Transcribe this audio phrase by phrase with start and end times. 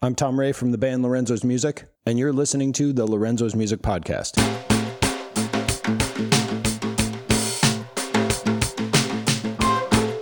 [0.00, 3.82] I'm Tom Ray from the band Lorenzo's Music, and you're listening to the Lorenzo's Music
[3.82, 4.36] Podcast.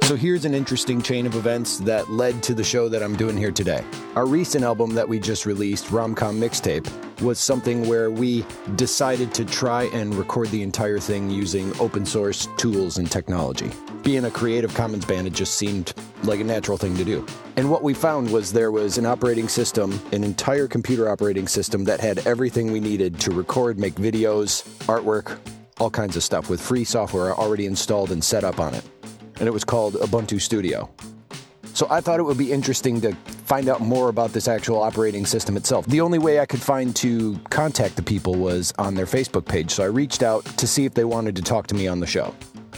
[0.04, 3.36] So here's an interesting chain of events that led to the show that I'm doing
[3.36, 3.84] here today.
[4.14, 6.90] Our recent album that we just released, Romcom Mixtape,
[7.20, 8.44] was something where we
[8.76, 13.70] decided to try and record the entire thing using open source tools and technology.
[14.02, 15.92] Being a Creative Commons band, it just seemed
[16.24, 17.26] like a natural thing to do.
[17.56, 21.84] And what we found was there was an operating system, an entire computer operating system
[21.84, 25.38] that had everything we needed to record, make videos, artwork,
[25.78, 28.84] all kinds of stuff with free software already installed and set up on it
[29.38, 30.90] and it was called Ubuntu Studio.
[31.74, 33.14] So I thought it would be interesting to
[33.46, 35.86] find out more about this actual operating system itself.
[35.86, 39.70] The only way I could find to contact the people was on their Facebook page,
[39.70, 42.06] so I reached out to see if they wanted to talk to me on the
[42.06, 42.34] show.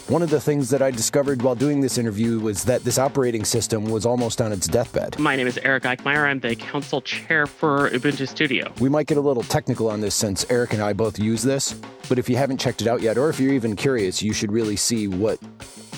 [0.09, 3.45] One of the things that I discovered while doing this interview was that this operating
[3.45, 5.19] system was almost on its deathbed.
[5.19, 6.27] My name is Eric Eickmeyer.
[6.27, 8.73] I'm the council chair for Ubuntu Studio.
[8.81, 11.75] We might get a little technical on this since Eric and I both use this,
[12.09, 14.53] but if you haven't checked it out yet, or if you're even curious, you should
[14.53, 15.39] really see what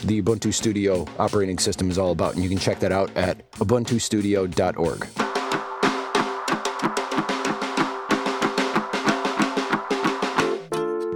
[0.05, 2.35] the Ubuntu Studio operating system is all about.
[2.35, 5.07] And you can check that out at ubuntustudio.org.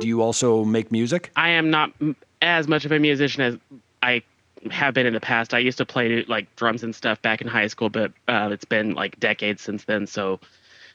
[0.01, 1.31] Do you also make music?
[1.35, 1.93] I am not
[2.43, 3.57] as much of a musician as
[4.03, 4.23] I
[4.71, 5.55] have been in the past.
[5.55, 8.65] I used to play like drums and stuff back in high school, but uh, it's
[8.65, 10.07] been like decades since then.
[10.07, 10.41] So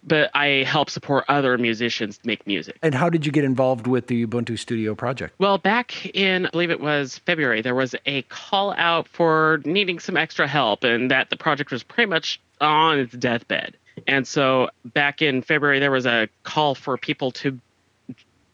[0.04, 2.78] but I help support other musicians make music.
[2.82, 5.36] And how did you get involved with the Ubuntu Studio project?
[5.40, 10.00] Well, back in, I believe it was February, there was a call out for needing
[10.00, 13.78] some extra help, and that the project was pretty much on its deathbed.
[14.08, 17.60] And so back in February, there was a call for people to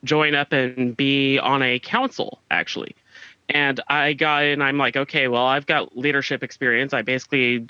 [0.04, 2.96] join up and be on a council, actually
[3.50, 4.62] and I got in.
[4.62, 6.94] I'm like, okay, well, I've got leadership experience.
[6.94, 7.68] I basically,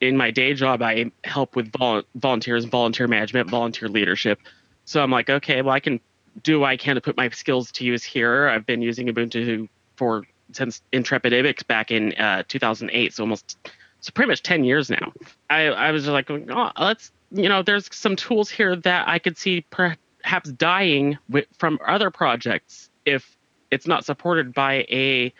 [0.00, 4.40] in my day job, I help with vol- volunteers, volunteer management, volunteer leadership.
[4.84, 6.00] So I'm like, okay, well, I can
[6.42, 8.48] do what I can to put my skills to use here.
[8.48, 13.58] I've been using Ubuntu for since Intrepid Ibex back in uh, 2008, so almost,
[14.00, 15.12] so pretty much 10 years now.
[15.50, 19.18] I, I was just like, oh, let's, you know, there's some tools here that I
[19.18, 23.35] could see perhaps dying with, from other projects if
[23.76, 25.32] it's not supported by a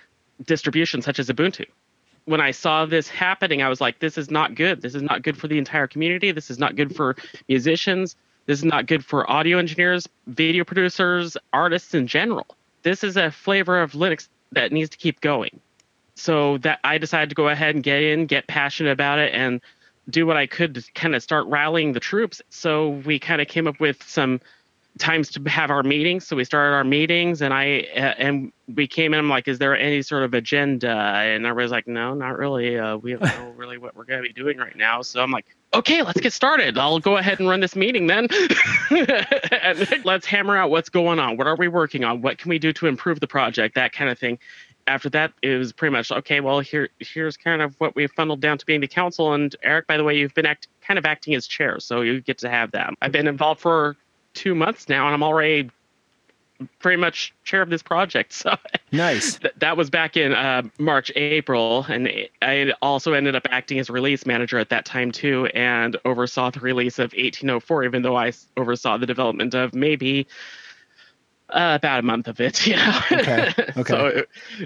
[0.44, 1.64] distribution such as Ubuntu.
[2.26, 4.82] When I saw this happening, I was like, this is not good.
[4.82, 6.32] This is not good for the entire community.
[6.32, 7.16] This is not good for
[7.48, 8.14] musicians.
[8.44, 12.46] This is not good for audio engineers, video producers, artists in general.
[12.82, 15.60] This is a flavor of Linux that needs to keep going.
[16.14, 19.62] So that I decided to go ahead and get in, get passionate about it, and
[20.10, 22.42] do what I could to kind of start rallying the troops.
[22.50, 24.40] So we kind of came up with some
[24.98, 26.26] times to have our meetings.
[26.26, 29.20] So we started our meetings, and I uh, and we came in.
[29.20, 30.90] I'm like, is there any sort of agenda?
[30.90, 32.78] And everybody's like, no, not really.
[32.78, 35.02] Uh, we don't know really what we're going to be doing right now.
[35.02, 36.78] So I'm like, okay, let's get started.
[36.78, 38.28] I'll go ahead and run this meeting then,
[38.90, 41.36] and let's hammer out what's going on.
[41.36, 42.22] What are we working on?
[42.22, 43.74] What can we do to improve the project?
[43.74, 44.38] That kind of thing.
[44.88, 46.38] After that, it was pretty much okay.
[46.40, 49.34] Well, here, here's kind of what we funneled down to being the council.
[49.34, 52.20] And Eric, by the way, you've been act, kind of acting as chair, so you
[52.20, 52.94] get to have that.
[53.02, 53.96] I've been involved for
[54.36, 55.70] two months now, and I'm already
[56.78, 58.32] pretty much chair of this project.
[58.46, 58.56] So
[58.92, 59.38] nice.
[59.38, 62.08] Th- that was back in uh, March, April, and
[62.42, 66.60] I also ended up acting as release manager at that time too, and oversaw the
[66.60, 67.84] release of 1804.
[67.84, 70.26] Even though I oversaw the development of maybe
[71.50, 73.00] uh, about a month of it, you know.
[73.10, 73.52] Okay.
[73.76, 73.92] Okay.
[73.92, 74.24] so,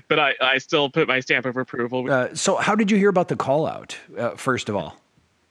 [0.08, 2.10] but I, I still put my stamp of approval.
[2.10, 3.96] Uh, so, how did you hear about the call out?
[4.16, 4.96] Uh, first of all,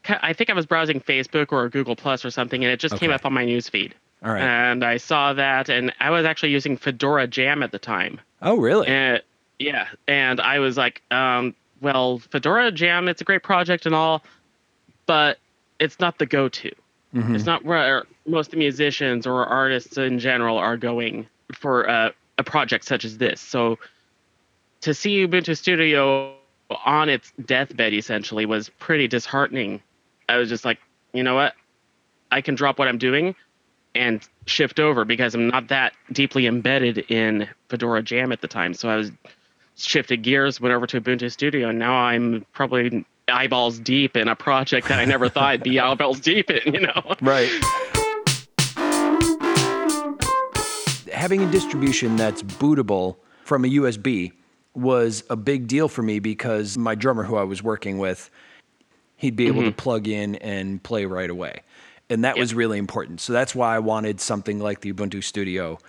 [0.07, 3.07] I think I was browsing Facebook or Google Plus or something, and it just okay.
[3.07, 3.95] came up on my news feed.
[4.23, 4.41] All right.
[4.41, 8.19] And I saw that, and I was actually using Fedora Jam at the time.
[8.41, 8.87] Oh, really?
[8.87, 9.21] And,
[9.59, 9.87] yeah.
[10.07, 14.23] And I was like, um, well, Fedora Jam, it's a great project and all,
[15.05, 15.37] but
[15.79, 16.71] it's not the go to.
[17.15, 17.35] Mm-hmm.
[17.35, 22.85] It's not where most musicians or artists in general are going for uh, a project
[22.85, 23.41] such as this.
[23.41, 23.79] So
[24.81, 26.35] to see Ubuntu Studio
[26.85, 29.81] on its deathbed essentially was pretty disheartening.
[30.27, 30.79] I was just like,
[31.13, 31.55] you know what?
[32.31, 33.33] I can drop what I'm doing
[33.99, 38.73] and shift over because I'm not that deeply embedded in Fedora Jam at the time.
[38.73, 39.11] So I was
[39.75, 44.35] shifted gears, went over to Ubuntu Studio, and now I'm probably eyeballs deep in a
[44.35, 47.15] project that I never thought I'd be eyeballs deep in, you know?
[47.21, 47.51] Right.
[51.11, 54.31] Having a distribution that's bootable from a USB
[54.73, 58.29] was a big deal for me because my drummer who I was working with,
[59.17, 59.71] he'd be able mm-hmm.
[59.71, 61.63] to plug in and play right away
[62.09, 62.41] and that yep.
[62.41, 63.21] was really important.
[63.21, 65.79] So that's why I wanted something like the Ubuntu Studio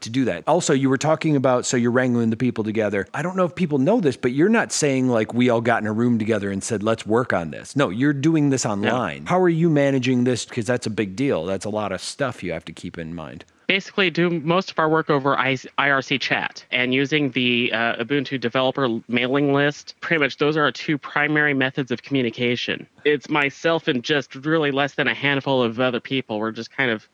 [0.00, 0.44] to do that.
[0.46, 3.06] Also, you were talking about so you're wrangling the people together.
[3.14, 5.82] I don't know if people know this, but you're not saying like we all got
[5.82, 7.74] in a room together and said, let's work on this.
[7.74, 9.26] No, you're doing this online.
[9.26, 10.44] How are you managing this?
[10.44, 11.44] Because that's a big deal.
[11.46, 14.78] That's a lot of stuff you have to keep in mind basically do most of
[14.78, 19.94] our work over IRC chat and using the uh, Ubuntu developer mailing list.
[20.00, 22.86] Pretty much those are our two primary methods of communication.
[23.04, 26.38] It's myself and just really less than a handful of other people.
[26.38, 27.08] We're just kind of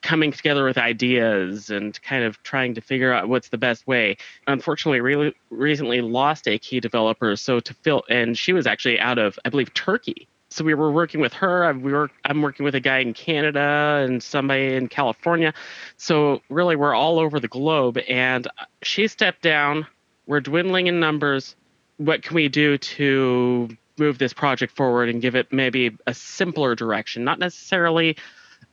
[0.00, 4.16] coming together with ideas and kind of trying to figure out what's the best way.
[4.46, 9.18] Unfortunately, really recently lost a key developer, so to fill, and she was actually out
[9.18, 10.28] of, I believe, Turkey.
[10.50, 11.72] So we were working with her.
[11.74, 15.52] We were, I'm working with a guy in Canada and somebody in California.
[15.98, 17.98] So really, we're all over the globe.
[18.08, 18.48] And
[18.82, 19.86] she stepped down.
[20.26, 21.54] We're dwindling in numbers.
[21.98, 23.68] What can we do to
[23.98, 27.24] move this project forward and give it maybe a simpler direction?
[27.24, 28.16] Not necessarily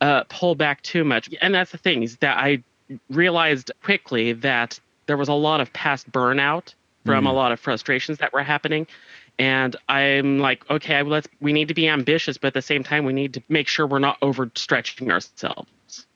[0.00, 1.28] uh, pull back too much.
[1.40, 2.62] And that's the thing is that I
[3.10, 6.74] realized quickly that there was a lot of past burnout
[7.04, 7.28] from mm.
[7.28, 8.86] a lot of frustrations that were happening.
[9.38, 13.04] And I'm like, okay, let's we need to be ambitious, but at the same time,
[13.04, 15.68] we need to make sure we're not overstretching ourselves.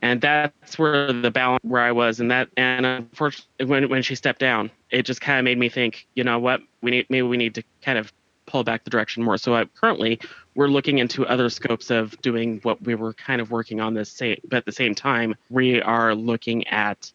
[0.02, 4.14] And that's where the balance where I was, and that and unfortunately, when when she
[4.14, 7.26] stepped down, it just kind of made me think, you know what, we need maybe
[7.26, 8.12] we need to kind of
[8.46, 9.38] pull back the direction more.
[9.38, 10.18] So I, currently,
[10.54, 14.10] we're looking into other scopes of doing what we were kind of working on this
[14.10, 17.12] same, but at the same time, we are looking at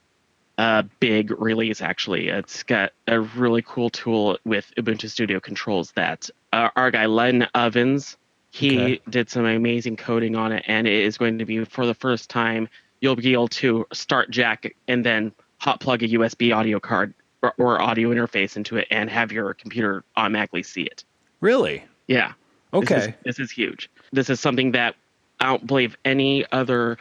[0.57, 1.81] a big release.
[1.81, 7.05] Actually, it's got a really cool tool with Ubuntu Studio controls that uh, our guy
[7.05, 8.17] Len Ovens
[8.55, 9.01] he okay.
[9.09, 12.29] did some amazing coding on it, and it is going to be for the first
[12.29, 12.69] time
[13.01, 17.53] you'll be able to start Jack and then hot plug a USB audio card or,
[17.57, 21.03] or audio interface into it and have your computer automatically see it.
[21.41, 21.83] Really?
[22.07, 22.31] Yeah.
[22.73, 22.95] Okay.
[22.95, 23.89] This is, this is huge.
[24.13, 24.95] This is something that
[25.41, 26.97] I don't believe any other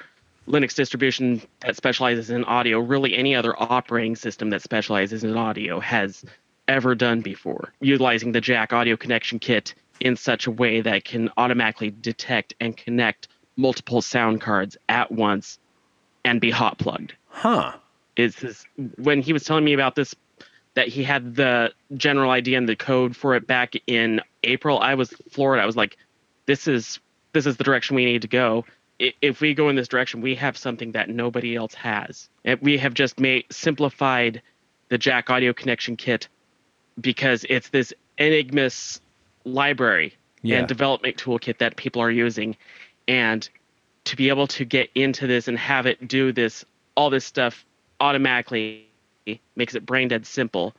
[0.46, 5.80] Linux distribution that specializes in audio, really any other operating system that specializes in audio,
[5.80, 6.24] has
[6.68, 7.72] ever done before.
[7.80, 12.54] Utilizing the Jack audio connection kit in such a way that it can automatically detect
[12.60, 15.58] and connect multiple sound cards at once
[16.24, 17.14] and be hot plugged.
[17.28, 17.72] Huh.
[18.16, 18.64] Is this
[18.96, 20.14] when he was telling me about this
[20.74, 24.94] that he had the general idea and the code for it back in April, I
[24.94, 25.60] was floored.
[25.60, 25.96] I was like,
[26.46, 27.00] this is
[27.32, 28.64] this is the direction we need to go.
[28.98, 32.28] If we go in this direction, we have something that nobody else has.
[32.60, 34.40] We have just made simplified
[34.88, 36.28] the Jack Audio Connection Kit
[37.00, 39.00] because it's this Enigmas
[39.44, 40.58] library yeah.
[40.58, 42.56] and development toolkit that people are using,
[43.08, 43.48] and
[44.04, 46.64] to be able to get into this and have it do this
[46.96, 47.64] all this stuff
[48.00, 48.86] automatically
[49.56, 50.74] makes it brain dead simple,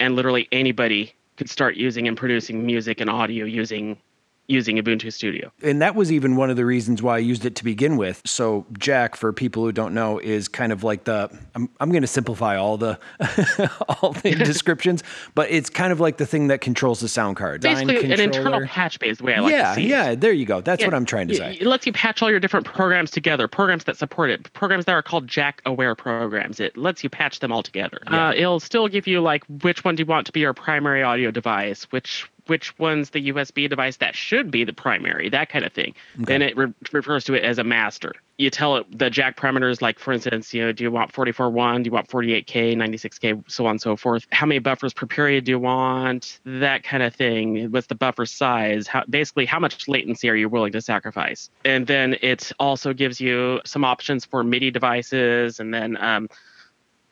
[0.00, 3.98] and literally anybody could start using and producing music and audio using
[4.48, 5.52] using Ubuntu Studio.
[5.62, 8.22] And that was even one of the reasons why I used it to begin with.
[8.24, 12.02] So Jack, for people who don't know, is kind of like the I'm I'm going
[12.02, 12.98] to simplify all the
[13.88, 15.04] all the descriptions,
[15.34, 17.60] but it's kind of like the thing that controls the sound card.
[17.60, 19.34] Basically, an internal patch based way.
[19.34, 20.14] I like yeah, yeah.
[20.14, 20.60] There you go.
[20.60, 21.58] That's yeah, what I'm trying to say.
[21.60, 24.92] It lets you patch all your different programs together, programs that support it, programs that
[24.92, 26.58] are called Jack aware programs.
[26.58, 28.00] It lets you patch them all together.
[28.10, 28.28] Yeah.
[28.28, 31.02] Uh, it'll still give you like which one do you want to be your primary
[31.02, 35.64] audio device, which which one's the USB device that should be the primary, that kind
[35.64, 35.94] of thing.
[36.22, 36.34] Okay.
[36.34, 38.14] And it re- refers to it as a master.
[38.38, 41.82] You tell it the jack parameters, like for instance, you know, do you want 44.1,
[41.82, 44.26] do you want 48K, 96K, so on and so forth.
[44.30, 46.40] How many buffers per period do you want?
[46.44, 47.70] That kind of thing.
[47.70, 48.86] What's the buffer size?
[48.86, 51.50] How basically how much latency are you willing to sacrifice?
[51.64, 56.28] And then it also gives you some options for MIDI devices, and then um,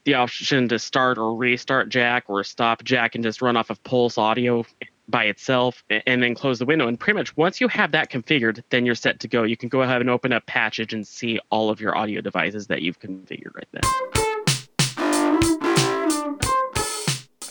[0.04, 3.82] the option to start or restart Jack or stop Jack and just run off of
[3.82, 4.64] Pulse audio
[5.08, 6.88] by itself and then close the window.
[6.88, 9.42] And pretty much once you have that configured, then you're set to go.
[9.42, 12.66] You can go ahead and open up Patchage and see all of your audio devices
[12.68, 13.82] that you've configured right then.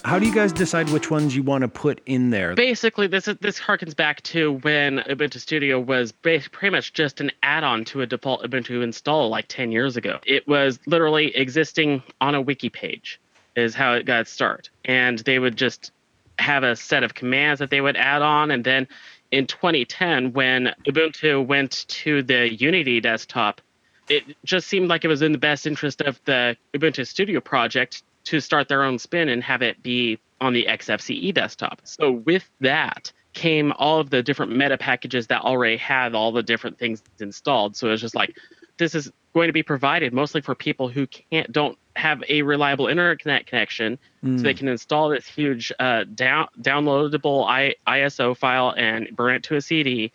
[0.05, 2.53] How do you guys decide which ones you want to put in there?
[2.53, 7.31] Basically, this is, this harkens back to when Ubuntu Studio was pretty much just an
[7.41, 10.19] add-on to a default Ubuntu install like 10 years ago.
[10.23, 13.19] It was literally existing on a wiki page
[13.55, 14.69] is how it got started.
[14.83, 15.91] And they would just
[16.39, 18.51] have a set of commands that they would add on.
[18.51, 18.87] And then
[19.31, 23.61] in 2010, when Ubuntu went to the Unity desktop,
[24.09, 28.03] it just seemed like it was in the best interest of the Ubuntu Studio project
[28.25, 31.81] to start their own spin and have it be on the XFCE desktop.
[31.83, 36.43] So with that came all of the different meta packages that already had all the
[36.43, 37.75] different things installed.
[37.75, 38.35] So it was just like,
[38.77, 42.87] this is going to be provided mostly for people who can't don't have a reliable
[42.87, 44.37] internet connection, mm.
[44.37, 44.57] so they hmm.
[44.57, 49.61] can install this huge uh, down downloadable I, ISO file and burn it to a
[49.61, 50.11] CD,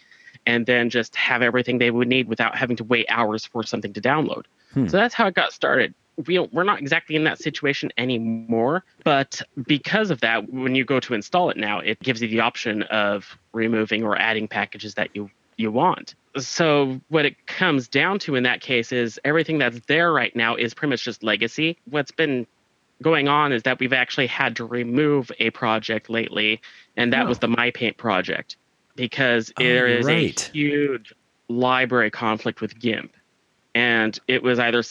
[0.47, 3.93] and then just have everything they would need without having to wait hours for something
[3.93, 4.45] to download.
[4.73, 4.89] Hmm.
[4.89, 5.95] So that's how it got started.
[6.27, 8.85] we we're not exactly in that situation anymore.
[9.05, 12.41] But because of that, when you go to install it now, it gives you the
[12.41, 16.15] option of removing or adding packages that you you want.
[16.39, 20.55] So what it comes down to in that case is everything that's there right now
[20.55, 21.77] is pretty much just legacy.
[21.87, 22.47] What's been
[23.03, 26.61] going on is that we've actually had to remove a project lately,
[26.97, 27.29] and that oh.
[27.29, 28.57] was the MyPaint project
[28.97, 30.49] because oh, there is right.
[30.49, 31.15] a huge
[31.49, 33.13] library conflict with GIMP
[33.75, 34.83] and it was either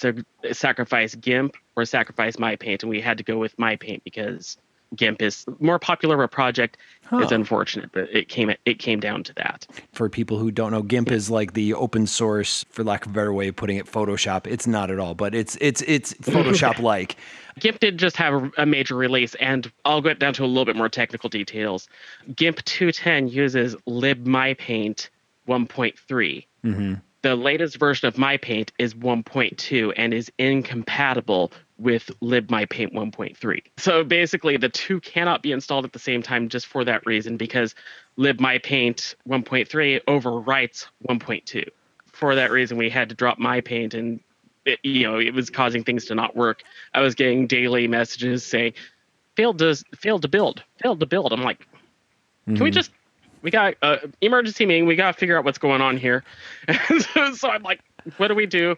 [0.51, 4.57] sacrifice GIMP or sacrifice MyPaint, and we had to go with MyPaint because
[4.95, 6.77] GIMP is more popular of a project.
[7.05, 7.19] Huh.
[7.19, 9.67] It's unfortunate, but it came it came down to that.
[9.93, 11.15] For people who don't know, GIMP yeah.
[11.15, 14.47] is like the open source, for lack of a better way of putting it, Photoshop.
[14.47, 17.15] It's not at all, but it's it's it's Photoshop like.
[17.59, 20.75] GIMP did just have a major release, and I'll get down to a little bit
[20.75, 21.89] more technical details.
[22.35, 25.09] GIMP 210 uses libmypaint
[25.47, 26.45] 1.3.
[26.63, 33.61] Mm-hmm the latest version of MyPaint is 1.2 and is incompatible with libmypaint 1.3.
[33.77, 37.37] So basically, the two cannot be installed at the same time just for that reason
[37.37, 37.73] because
[38.17, 41.69] libmypaint 1.3 overwrites 1.2.
[42.07, 44.19] For that reason, we had to drop MyPaint and
[44.65, 46.63] it, you know it was causing things to not work.
[46.93, 48.73] I was getting daily messages saying
[49.35, 51.31] failed to failed to build, failed to build.
[51.31, 51.59] I'm like,
[52.45, 52.63] can mm-hmm.
[52.63, 52.91] we just
[53.41, 54.85] we got uh, emergency meeting.
[54.85, 56.23] We got to figure out what's going on here.
[56.99, 57.79] so, so I'm like,
[58.17, 58.75] what do we do?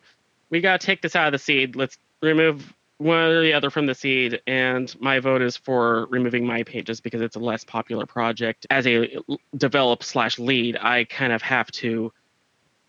[0.52, 1.76] We got to take this out of the seed.
[1.76, 4.42] Let's remove one or the other from the seed.
[4.48, 8.68] And my vote is for removing MyPaint just because it's a less popular project.
[8.70, 9.18] As a
[9.58, 12.14] develop slash lead, I kind of have to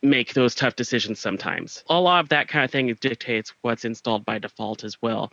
[0.03, 1.85] make those tough decisions sometimes.
[1.89, 5.33] A lot of that kind of thing dictates what's installed by default as well.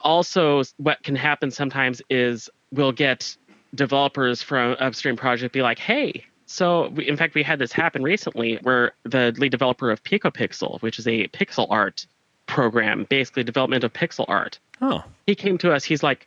[0.00, 3.36] Also, what can happen sometimes is we'll get
[3.74, 8.02] developers from upstream project be like, hey, so we, in fact, we had this happen
[8.02, 12.06] recently where the lead developer of PikoPixel, which is a pixel art
[12.46, 14.58] program, basically development of pixel art.
[14.80, 15.04] Oh.
[15.26, 15.84] He came to us.
[15.84, 16.26] He's like,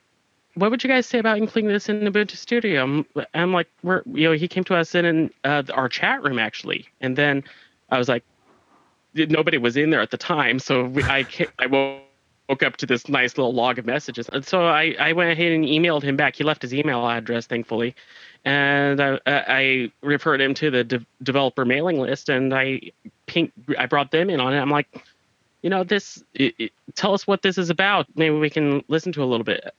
[0.55, 2.83] what would you guys say about including this in Ubuntu Studio?
[2.83, 6.23] I'm, I'm like, we're, you know, he came to us in, in uh, our chat
[6.23, 7.43] room actually, and then
[7.89, 8.23] I was like,
[9.13, 11.25] nobody was in there at the time, so we, I
[11.59, 12.01] I woke
[12.49, 14.29] woke up to this nice little log of messages.
[14.31, 16.35] And so I, I went ahead and emailed him back.
[16.35, 17.95] He left his email address, thankfully.
[18.45, 22.91] And I, I referred him to the de- developer mailing list and I
[23.25, 24.59] pink, I brought them in on it.
[24.59, 24.87] I'm like,
[25.61, 28.07] you know, this, it, it, tell us what this is about.
[28.15, 29.73] Maybe we can listen to a little bit.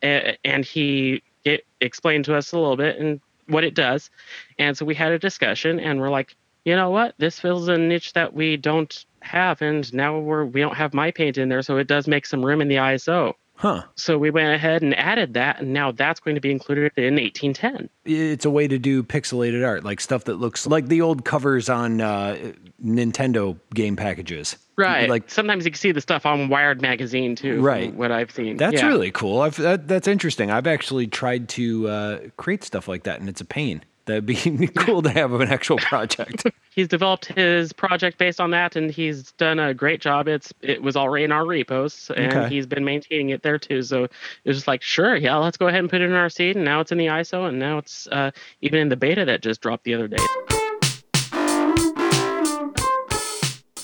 [0.45, 4.11] And he it, explained to us a little bit and what it does.
[4.59, 7.15] And so we had a discussion and we're like, you know what?
[7.19, 11.11] This fills a niche that we don't have, and now we're we don't have my
[11.11, 13.33] paint in there, so it does make some room in the ISO.
[13.59, 13.83] Huh.
[13.97, 17.17] So we went ahead and added that, and now that's going to be included in
[17.17, 17.91] 1810.
[18.05, 21.69] It's a way to do pixelated art, like stuff that looks like the old covers
[21.69, 24.57] on uh, Nintendo game packages.
[24.77, 25.11] Right.
[25.11, 27.61] Like sometimes you can see the stuff on Wired magazine too.
[27.61, 27.93] Right.
[27.93, 28.59] What I've seen.
[28.59, 28.87] That's yeah.
[28.87, 29.41] really cool.
[29.41, 30.53] I've, that, that's interesting.
[30.53, 33.83] I've actually tried to uh, create stuff like that, and it's a pain.
[34.09, 36.47] That'd be cool to have an actual project.
[36.75, 40.27] he's developed his project based on that, and he's done a great job.
[40.29, 42.49] It's it was already in our repos, and okay.
[42.49, 43.83] he's been maintaining it there too.
[43.83, 44.13] So it
[44.47, 46.65] was just like, sure, yeah, let's go ahead and put it in our seed, and
[46.65, 48.31] now it's in the ISO, and now it's uh,
[48.63, 50.17] even in the beta that just dropped the other day.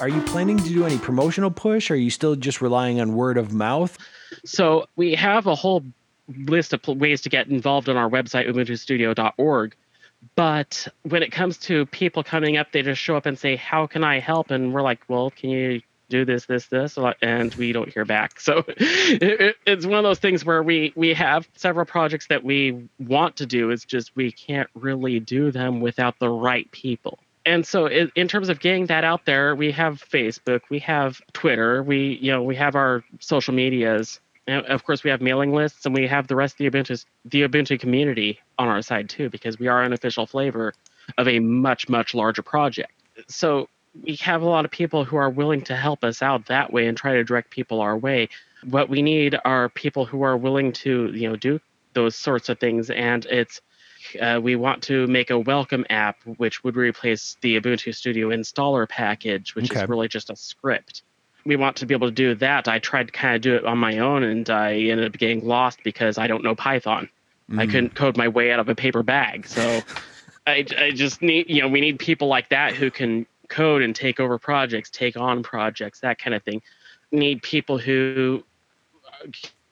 [0.01, 1.91] Are you planning to do any promotional push?
[1.91, 3.97] Or are you still just relying on word of mouth?
[4.47, 5.85] So we have a whole
[6.29, 9.77] list of ways to get involved on our website, ubuntustudio.org.
[10.37, 13.87] But when it comes to people coming up, they just show up and say, "How
[13.87, 17.73] can I help?" And we're like, "Well, can you do this, this, this?" And we
[17.73, 18.35] don't hear back.
[18.41, 22.89] So it, it's one of those things where we we have several projects that we
[22.99, 23.71] want to do.
[23.71, 27.19] It's just we can't really do them without the right people.
[27.47, 31.83] And so, in terms of getting that out there, we have Facebook, we have Twitter,
[31.83, 35.87] we you know we have our social medias and of course, we have mailing lists
[35.87, 39.31] and we have the rest of the Ubuntu, the Ubuntu community on our side too,
[39.31, 40.75] because we are an official flavor
[41.17, 42.93] of a much, much larger project.
[43.29, 43.69] So
[44.03, 46.87] we have a lot of people who are willing to help us out that way
[46.87, 48.29] and try to direct people our way.
[48.69, 51.61] What we need are people who are willing to, you know, do
[51.95, 52.91] those sorts of things.
[52.91, 53.61] And it's
[54.21, 58.87] uh, we want to make a welcome app which would replace the Ubuntu Studio installer
[58.87, 59.83] package, which okay.
[59.83, 61.03] is really just a script
[61.45, 62.69] we want to be able to do that.
[62.69, 65.45] I tried to kind of do it on my own, and I ended up getting
[65.45, 67.09] lost because I don't know Python.
[67.51, 67.61] Mm.
[67.61, 69.47] I couldn't code my way out of a paper bag.
[69.47, 69.81] So
[70.47, 73.95] I, I just need, you know, we need people like that who can code and
[73.95, 76.63] take over projects, take on projects, that kind of thing.
[77.13, 78.43] Need people who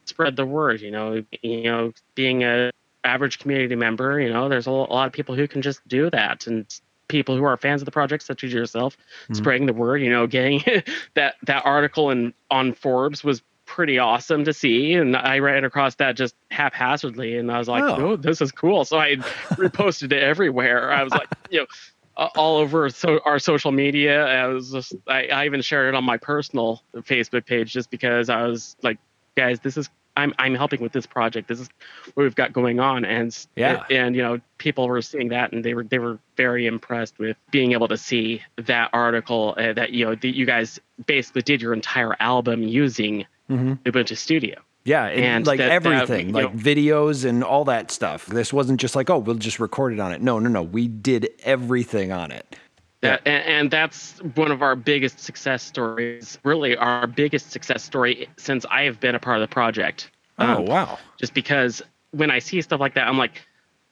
[0.05, 0.81] spread the word.
[0.81, 2.71] You know, you know, being a
[3.05, 6.47] average community member, you know, there's a lot of people who can just do that
[6.47, 6.67] and
[7.13, 9.35] people who are fans of the project, such as yourself, mm-hmm.
[9.35, 10.03] spreading the word.
[10.03, 10.63] You know, getting
[11.15, 14.95] that that article in on Forbes was pretty awesome to see.
[14.95, 18.13] And I ran across that just haphazardly, and I was like, Oh.
[18.13, 19.17] "Oh, this is cool!" So I
[19.53, 20.91] reposted it everywhere.
[20.91, 21.67] I was like, you know,
[22.17, 24.25] a- all over so our social media.
[24.27, 28.29] I was just, I, I even shared it on my personal Facebook page just because
[28.29, 28.99] I was like,
[29.37, 29.89] guys, this is.
[30.17, 31.49] I'm I'm helping with this project.
[31.49, 31.69] This is
[32.15, 33.83] what we've got going on, and Yeah.
[33.91, 37.37] and you know people were seeing that, and they were they were very impressed with
[37.51, 41.63] being able to see that article uh, that you know that you guys basically did
[41.63, 43.79] your entire album using Mhm.
[43.85, 44.57] Ubuntu Studio.
[44.85, 48.27] Yeah, and, And like that- that, everything, you like know- videos and all that stuff.
[48.27, 50.21] This wasn't just like, oh, we'll just record it on it.
[50.23, 50.63] No, no, no.
[50.63, 52.57] We did everything on it.
[53.03, 56.39] That, and, and that's one of our biggest success stories.
[56.45, 60.11] Really, our biggest success story since I have been a part of the project.
[60.39, 60.99] Oh, Um, wow.
[61.19, 61.83] just because
[62.13, 63.43] when I see stuff like that, I'm like,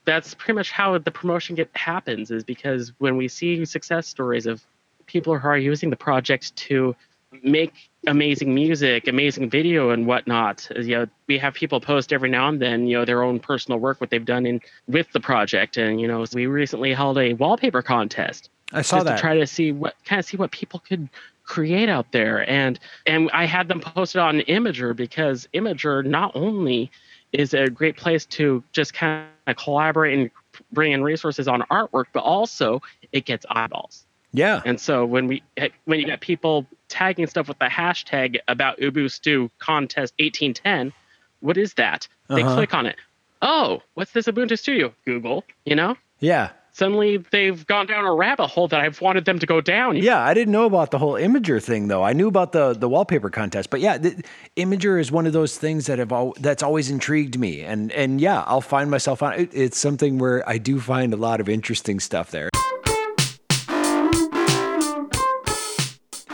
[0.05, 2.31] that's pretty much how the promotion get happens.
[2.31, 4.65] Is because when we see success stories of
[5.07, 6.95] people who are using the project to
[7.43, 7.73] make
[8.07, 10.67] amazing music, amazing video, and whatnot.
[10.75, 13.79] You know, we have people post every now and then, you know, their own personal
[13.79, 17.33] work, what they've done in with the project, and you know, we recently held a
[17.33, 19.15] wallpaper contest I saw just that.
[19.15, 21.09] to try to see what kind of see what people could
[21.43, 26.89] create out there and and i had them posted on Imgur because Imgur not only
[27.33, 30.31] is a great place to just kind of collaborate and
[30.71, 34.61] bring in resources on artwork but also it gets eyeballs yeah.
[34.65, 35.43] and so when we
[35.85, 40.93] when you get people tagging stuff with the hashtag about ubuntu contest 1810
[41.41, 42.55] what is that they Uh-huh.
[42.55, 42.95] click on it
[43.41, 46.51] oh what's this ubuntu studio google you know Yeah.
[46.81, 49.97] Suddenly they've gone down a rabbit hole that I've wanted them to go down.
[49.97, 52.01] Yeah, I didn't know about the whole Imgur thing though.
[52.01, 54.23] I knew about the the wallpaper contest, but yeah, the,
[54.57, 58.19] Imgur is one of those things that have al- that's always intrigued me, and and
[58.19, 59.51] yeah, I'll find myself on it.
[59.53, 62.49] It's something where I do find a lot of interesting stuff there.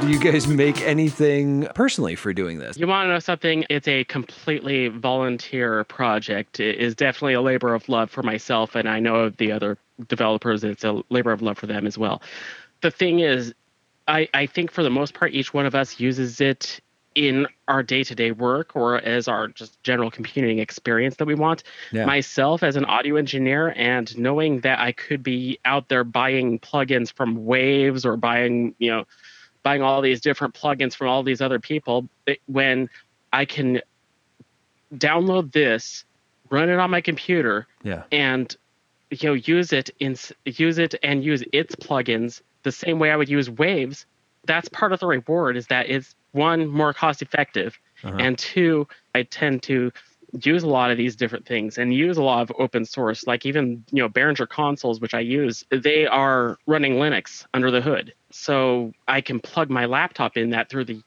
[0.08, 2.78] Do you guys make anything personally for doing this?
[2.78, 3.66] You want to know something?
[3.70, 6.62] It's a completely volunteer project.
[6.62, 9.78] It is definitely a labor of love for myself, and I know of the other
[10.08, 12.22] developers, it's a labor of love for them as well.
[12.80, 13.54] The thing is,
[14.08, 16.80] I, I think for the most part, each one of us uses it
[17.14, 21.64] in our day-to-day work or as our just general computing experience that we want.
[21.92, 22.06] Yeah.
[22.06, 27.12] Myself as an audio engineer and knowing that I could be out there buying plugins
[27.12, 29.04] from Waves or buying, you know,
[29.68, 32.08] buying all these different plugins from all these other people
[32.46, 32.90] when
[33.34, 33.82] I can
[34.96, 36.06] download this,
[36.50, 38.04] run it on my computer, Yeah.
[38.14, 38.56] and
[39.12, 43.18] you know use it in use it and use its plugins the same way I
[43.18, 44.06] would use Waves.
[44.46, 48.16] That's part of the reward is that it's one more cost effective, Uh-huh.
[48.20, 49.92] and two, I tend to
[50.44, 53.46] use a lot of these different things and use a lot of open source like
[53.46, 58.14] even you know behringer consoles which i use they are running linux under the hood
[58.32, 61.02] so i can plug my laptop in that through the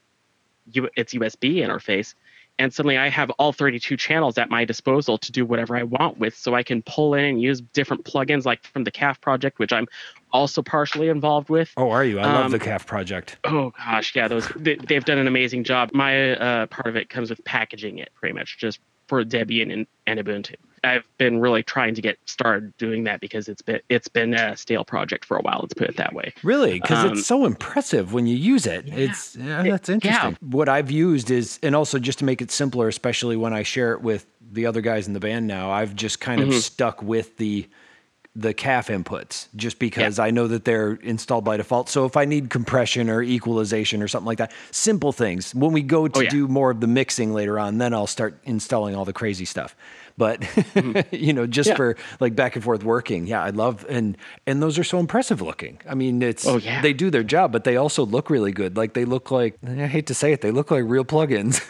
[0.73, 2.13] U- its usb interface
[2.59, 6.17] and suddenly i have all 32 channels at my disposal to do whatever i want
[6.17, 9.59] with so i can pull in and use different plugins like from the calf project
[9.59, 9.87] which i'm
[10.31, 12.19] also partially involved with Oh, are you?
[12.19, 13.37] I love Um, the calf project.
[13.43, 15.89] Oh gosh, yeah, those they, they've done an amazing job.
[15.93, 19.87] My uh, part of it comes with packaging it, pretty much just for Debian and,
[20.07, 20.55] and Ubuntu.
[20.83, 24.57] I've been really trying to get started doing that because it's been it's been a
[24.57, 25.59] stale project for a while.
[25.61, 26.33] Let's put it that way.
[26.43, 26.79] Really?
[26.79, 28.85] Because Um, it's so impressive when you use it.
[28.87, 30.37] It's yeah, that's interesting.
[30.41, 33.93] What I've used is, and also just to make it simpler, especially when I share
[33.93, 36.51] it with the other guys in the band now, I've just kind Mm-hmm.
[36.51, 37.67] of stuck with the
[38.33, 41.89] the Calf inputs just because I know that they're installed by default.
[41.89, 45.53] So if I need compression or equalization or something like that, simple things.
[45.53, 46.29] When we go to Oh, yeah.
[46.29, 49.75] do more of the mixing later on, then I'll start installing all the crazy stuff.
[50.17, 50.43] But
[51.13, 51.71] you know, just Mm-hmm.
[51.71, 51.75] Yeah.
[51.75, 55.41] for like back and forth working, yeah, I love and and those are so impressive
[55.41, 55.79] looking.
[55.87, 56.81] I mean, it's Oh, yeah.
[56.81, 58.75] they do their job, but they also look really good.
[58.75, 61.61] Like they look like I hate to say it, they look like real plugins.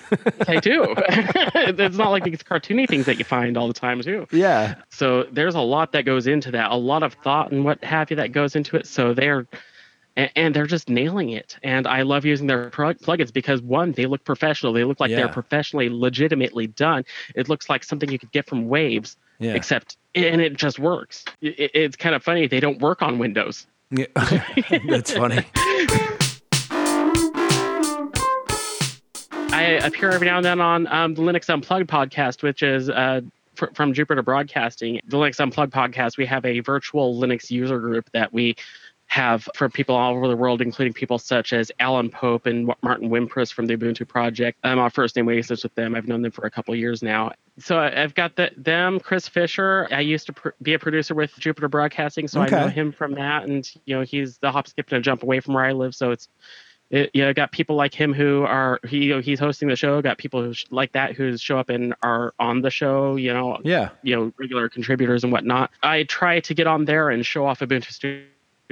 [0.47, 0.95] I do.
[0.97, 4.27] it's not like these cartoony things that you find all the time too.
[4.31, 7.83] yeah, So there's a lot that goes into that, a lot of thought and what
[7.83, 8.87] have you that goes into it.
[8.87, 9.45] So they're
[10.17, 11.57] and, and they're just nailing it.
[11.63, 14.73] And I love using their pro- plugins because one, they look professional.
[14.73, 15.17] They look like Yeah.
[15.17, 17.05] they're professionally, legitimately done.
[17.35, 19.53] It looks like something you could get from Waves, Yeah.
[19.53, 21.23] except and it just works.
[21.41, 22.47] It, it's kind of funny.
[22.47, 23.67] They don't work on Windows.
[23.91, 24.05] yeah.
[24.89, 25.45] that's funny.
[29.53, 33.21] I appear every now and then on um, the Linux Unplugged podcast, which is uh,
[33.55, 35.01] fr- from Jupiter Broadcasting.
[35.07, 38.55] The Linux Unplugged podcast, we have a virtual Linux user group that we
[39.11, 43.09] have for people all over the world, including people such as Alan Pope and Martin
[43.09, 44.57] Wimpress from the Ubuntu project.
[44.63, 45.95] I'm on first name basis with them.
[45.95, 47.33] I've known them for a couple of years now.
[47.59, 49.89] So I've got the, them, Chris Fisher.
[49.91, 52.55] I used to pr- be a producer with Jupiter Broadcasting, so Okay.
[52.55, 53.43] I know him from that.
[53.43, 55.93] And you know, he's the hop, skip, and a jump away from where I live,
[55.93, 56.29] so it's
[56.89, 59.75] it, you know, got people like him who are he you know, he's hosting the
[59.75, 60.01] show.
[60.01, 63.17] Got people who sh- like that who show up and are on the show.
[63.17, 63.89] You know, Yeah.
[64.03, 65.71] you know, regular contributors and whatnot.
[65.83, 68.23] I try to get on there and show off Ubuntu Studio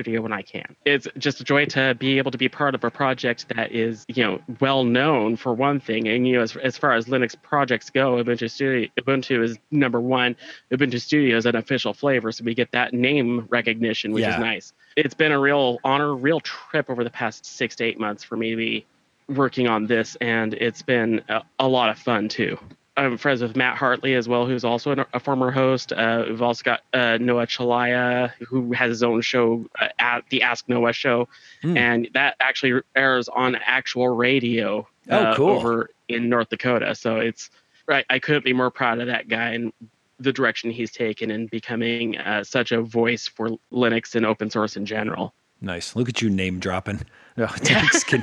[0.07, 0.75] when I can.
[0.85, 4.05] It's just a joy to be able to be part of a project that is,
[4.07, 6.07] you know, well known for one thing.
[6.07, 9.99] And you know, as, as far as Linux projects go, Ubuntu Studio Ubuntu is number
[9.99, 10.35] one.
[10.71, 14.35] Ubuntu Studio is an official flavor, so we get that name recognition, which Yeah.
[14.35, 14.73] is nice.
[14.95, 18.37] It's been a real honor, real trip over the past six to eight months for
[18.37, 18.85] me to be
[19.27, 22.57] working on this, and it's been a, a lot of fun too.
[22.99, 25.93] I'm friends with Matt Hartley as well, who's also an, a former host.
[25.93, 30.41] Uh, we've also got uh, Noah Chelliah, who has his own show uh, at the
[30.41, 31.27] Ask Noah Show,
[31.61, 31.77] Hmm.
[31.77, 35.49] and that actually airs on actual radio Oh, uh, cool.
[35.49, 36.93] over in North Dakota.
[36.93, 37.49] So it's
[37.87, 38.05] right.
[38.09, 39.73] I couldn't be more proud of that guy and
[40.19, 44.75] the direction he's taken in becoming uh, such a voice for Linux and open source
[44.75, 45.33] in general.
[45.61, 45.95] Nice.
[45.95, 47.01] Look at you name dropping.
[47.37, 48.03] Oh, thanks.
[48.13, 48.17] Oh,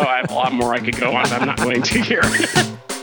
[0.00, 2.22] I have a lot more I could go on, I'm not going to here.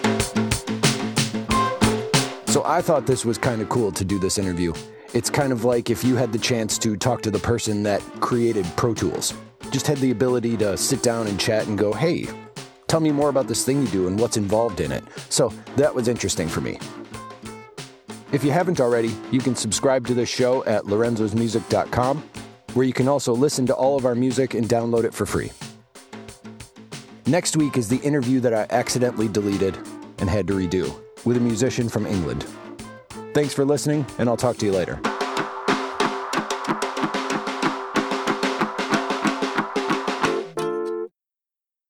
[2.51, 4.73] So I thought this was kind of cool to do this interview.
[5.13, 8.01] It's kind of like if you had the chance to talk to the person that
[8.19, 9.33] created Pro Tools.
[9.69, 12.27] Just had the ability to sit down and chat and go, hey,
[12.87, 15.01] tell me more about this thing you do and what's involved in it.
[15.29, 16.77] So that was interesting for me.
[18.33, 22.17] If you haven't already, you can subscribe to this show at lorenzosmusic.com,
[22.73, 25.53] where you can also listen to all of our music and download it for free.
[27.27, 29.77] Next week is the interview that I accidentally deleted
[30.17, 32.45] and had to redo with a musician from England.
[33.33, 34.99] Thanks for listening, and I'll talk to you later.